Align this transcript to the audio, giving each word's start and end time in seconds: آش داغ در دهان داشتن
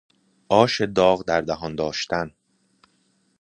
آش 0.49 0.81
داغ 0.81 1.23
در 1.27 1.41
دهان 1.41 1.75
داشتن 1.75 2.31